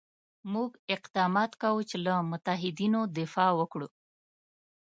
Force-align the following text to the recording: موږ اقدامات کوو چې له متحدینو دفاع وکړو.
موږ 0.53 0.71
اقدامات 0.95 1.51
کوو 1.61 1.81
چې 1.89 1.97
له 2.05 2.13
متحدینو 2.31 3.01
دفاع 3.17 3.51
وکړو. 3.59 3.87